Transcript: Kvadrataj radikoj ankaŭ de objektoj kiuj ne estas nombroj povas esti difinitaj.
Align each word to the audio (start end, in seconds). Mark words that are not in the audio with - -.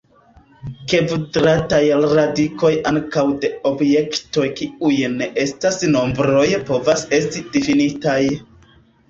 Kvadrataj 0.93 1.81
radikoj 2.19 2.71
ankaŭ 2.91 3.25
de 3.43 3.51
objektoj 3.73 4.47
kiuj 4.63 4.95
ne 5.21 5.29
estas 5.45 5.79
nombroj 5.93 6.49
povas 6.73 7.07
esti 7.21 7.45
difinitaj. 7.53 8.19